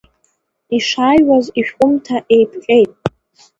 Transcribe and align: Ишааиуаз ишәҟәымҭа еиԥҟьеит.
Ишааиуаз 0.77 1.45
ишәҟәымҭа 1.59 2.17
еиԥҟьеит. 2.35 2.91